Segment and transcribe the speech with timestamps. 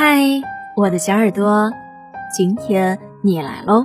[0.00, 0.22] 嗨，
[0.76, 1.72] 我的小耳朵，
[2.32, 3.82] 今天你来喽。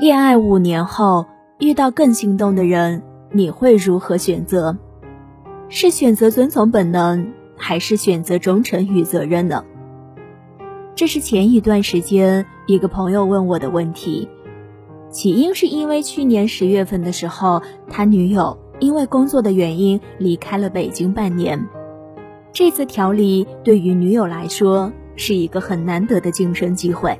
[0.00, 1.26] 恋爱五年后
[1.58, 4.78] 遇到更心动的人，你会如何选择？
[5.68, 9.62] 是选择遵从本能，还是选择忠诚与责任呢？
[10.94, 14.26] 这是前一段时间一个朋友问我的问题。
[15.10, 21.62] 起因是因为去年十月份的时候，他女友因为工作的原因离开了北京半年。
[22.52, 27.18] 这次调离对于女友来说是一个很难得的晋升机会，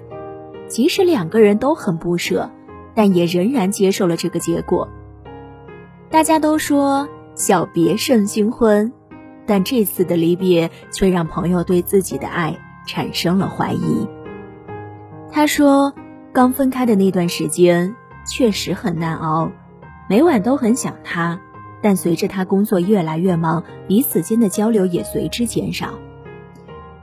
[0.68, 2.50] 即使两个人都很不舍，
[2.94, 4.88] 但也仍然接受了这个结果。
[6.10, 8.92] 大家都说小别胜新婚，
[9.46, 14.06] 但这次的离别却让朋友对自己的爱产生了怀疑。
[15.30, 15.94] 他说，
[16.34, 19.50] 刚分开的那段时间确实很难熬，
[20.10, 21.40] 每晚都很想他。
[21.82, 25.90] 但随着他工作越来越忙，彼此间的交流也随之减少。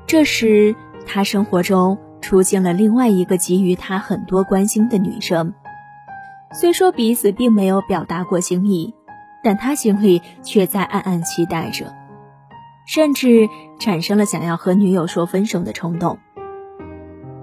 [0.08, 5.54] 这时，他生活中出现了另外一个给予他很多关心的女生。
[6.54, 8.96] 虽说彼此并没有表达过心意，
[9.44, 11.94] 但他心里却在暗暗期待着，
[12.88, 13.48] 甚至
[13.80, 16.18] 产生了想要和女友说分手的冲动。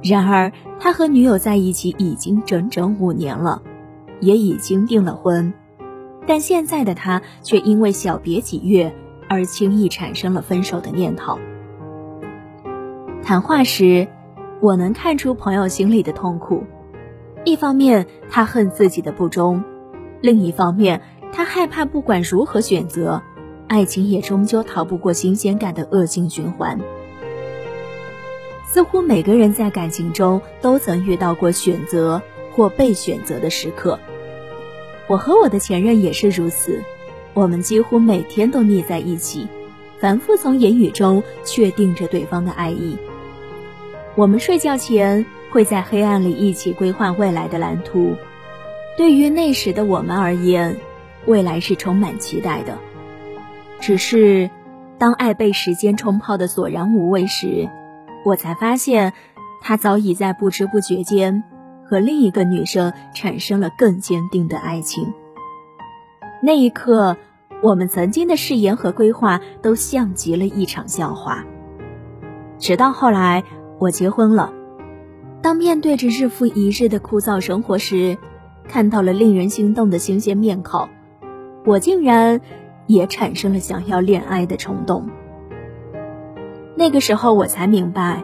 [0.03, 3.63] 然而，他和女友在一起已经整整五年了，
[4.21, 5.53] 也已经订了婚。
[6.27, 8.95] 但现在的他却因为小别几月
[9.29, 11.39] 而轻易产生了分手的念头。
[13.23, 14.09] 谈话时，
[14.61, 16.65] 我能看出朋友心里的痛苦。
[17.45, 19.63] 一方面，他恨自己的不忠；
[20.21, 21.01] 另一方面，
[21.33, 23.23] 他害怕不管如何选择，
[23.69, 26.81] 爱情也终究逃不过新鲜感的恶性循环。
[28.65, 32.21] 似乎每个人在感情中都曾遇到过选择
[32.53, 33.99] 或被选择的时刻。
[35.09, 36.83] 我和我的前任也是如此，
[37.33, 39.47] 我们几乎每天都腻在一起，
[40.01, 42.97] 反复从言语中确定着对方的爱意。
[44.15, 48.15] 我们睡觉前会在黑暗里一起规划未来的蓝图。
[48.97, 50.77] 对于那时的我们而言，
[51.27, 52.79] 未来是充满期待的。
[53.79, 54.51] 只是，
[54.99, 57.69] 当爱被时间冲泡的索然无味时，
[58.25, 59.13] 我才发现，
[59.61, 61.45] 他早已在不知不觉间。
[61.89, 65.13] 和另一个女生产生了更坚定的爱情。
[66.43, 67.17] 那一刻，
[67.63, 71.45] 我们曾经的誓言和规划都像极了一场笑话。
[72.59, 73.45] 直到后来，
[73.79, 74.53] 我结婚了，
[75.43, 78.19] 当面对着日复一日的枯燥生活时，
[78.69, 80.89] 看到了令人心动的新鲜面孔，
[81.65, 82.41] 我竟然
[82.87, 85.09] 也产生了想要恋爱的冲动。
[86.75, 88.23] 那个时候，我才明白，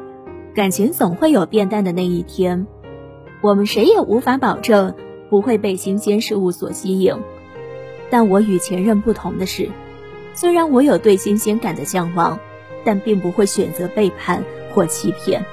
[0.54, 2.66] 感情总会有变淡的那一天。
[3.42, 4.94] 我们谁也无法保证
[5.28, 7.12] 不会被新鲜事物所吸引，
[8.08, 9.68] 但我与前任不同的是，
[10.32, 12.38] 虽然我有对新鲜感的向往，
[12.84, 15.44] 但并不会选择背叛或欺骗，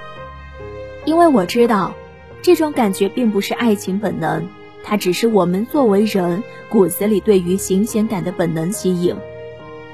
[1.03, 1.95] 因为我知道，
[2.43, 4.47] 这种感觉并不是爱情本能，
[4.83, 9.15] 它只是我们作为人骨子里对于新鲜感的本能吸引。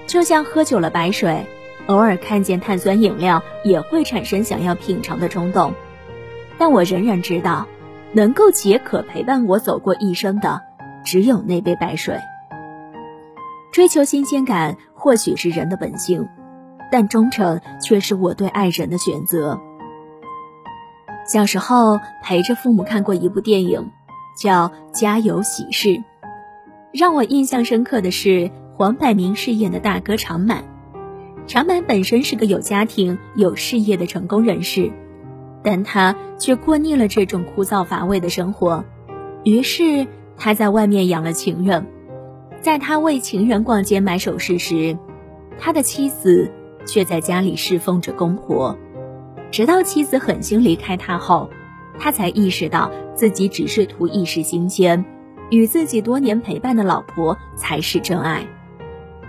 [0.05, 1.45] 就像喝酒了白水，
[1.87, 5.73] 偶尔看见碳酸饮料也会产生想要品尝的冲动，
[6.57, 7.65] 但我仍然知道。
[8.15, 10.61] 能够解渴陪伴我走过一生的，
[11.03, 12.17] 只有那杯白水。
[13.73, 16.25] 追求新鲜感或许是人的本性，
[16.89, 19.59] 但忠诚却是我对爱人的选择。
[21.27, 23.91] 小时候陪着父母看过一部电影，
[24.39, 25.89] 叫《家有喜事》，
[26.93, 30.63] 让我印象深刻的是黄百鸣饰演的大哥长满。
[31.47, 34.89] 长满本身是个有家庭、有事业的成功人士。
[35.65, 38.85] 但他却过腻了这种枯燥乏味的生活，
[39.43, 40.05] 于是
[40.37, 41.87] 他在外面养了情人。
[42.61, 44.97] 在他为情人逛街买首饰时，
[45.57, 46.51] 他的妻子
[46.85, 48.77] 却在家里侍奉着公婆。
[49.49, 51.49] 直到妻子狠心离开他后，
[51.97, 55.03] 他才意识到自己只是图一时新鲜，
[55.49, 58.45] 与自己多年陪伴的老婆才是真爱。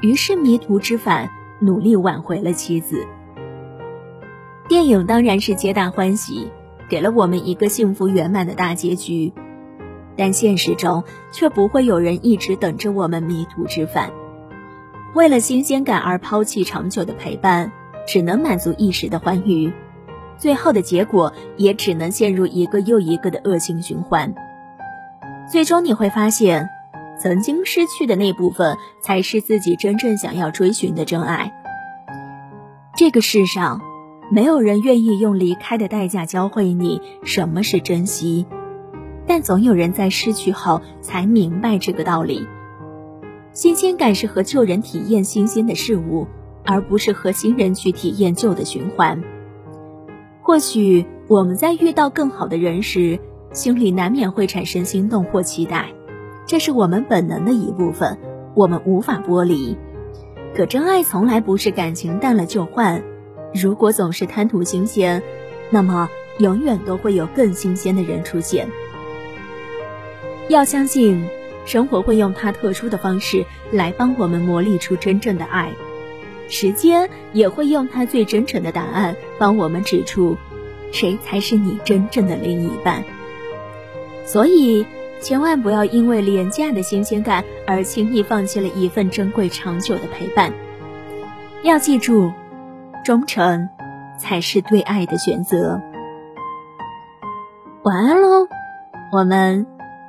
[0.03, 3.07] 于是迷途知返，努力挽回了妻子。
[4.69, 6.51] 电影当然是皆大欢喜，
[6.89, 9.33] 给了我们一个幸福圆满的大结局，
[10.17, 14.11] 但现实中却不会有人一直等着我们迷途知返。
[15.15, 17.71] 为了新鲜感而抛弃长久的陪伴，
[18.09, 19.73] 只能满足一时的欢愉，
[20.37, 24.35] 最后的结果也只能陷入一个又一个的恶性循环。
[25.49, 26.69] 最终你会发现，
[27.23, 31.53] 曾经失去的那部分，才是自己真正想要追寻的真爱。
[32.97, 33.81] 这个世上。
[34.29, 38.45] 没有人愿意用离开的代价教会你什么是珍惜，
[39.27, 42.47] 但总有人在失去后才明白这个道理。
[43.53, 46.27] 新鲜感是和旧人体验新鲜的事物，
[46.65, 49.23] 而不是和新人去体验旧的循环。
[50.43, 53.21] 或许我们在遇到更好的人时，
[53.53, 55.87] 心里难免会产生心动或期待，
[56.47, 58.19] 这是我们本能的一部分，
[58.55, 59.77] 我们无法剥离。
[60.55, 63.03] 可真爱从来不是感情淡了就换，
[63.55, 65.23] 如果总是贪图新鲜，
[65.71, 66.09] 那么
[66.39, 68.69] 永远都会有更新鲜的人出现。
[70.49, 71.27] 要相信，
[71.65, 75.73] 生活会用它特殊的方式来帮我们磨砺出真正的爱，
[76.49, 80.37] 时间也会用它最真诚的答案帮我们指出，
[80.93, 83.03] 谁才是你真正的另一半。
[84.25, 84.85] 所以，
[85.21, 90.53] 千万不要因为廉价的新鲜感而轻易放弃了一份珍贵长久的陪伴。
[91.63, 92.33] 要记住，
[93.07, 93.69] 忠诚
[94.19, 95.81] 才是对爱的选择。
[97.85, 98.49] 晚安喽，
[99.13, 99.65] 我们。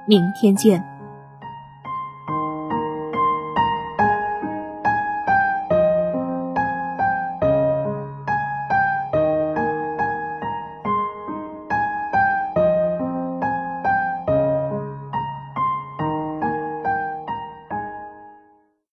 [0.07, 0.96] 明天见。